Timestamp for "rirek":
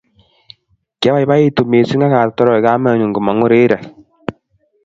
3.51-3.83